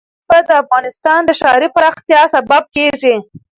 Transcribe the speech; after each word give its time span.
مزارشریف 0.29 0.45
د 0.49 0.51
افغانستان 0.63 1.19
د 1.25 1.29
ښاري 1.39 1.67
پراختیا 1.75 2.21
سبب 2.33 2.63
کېږي. 2.75 3.15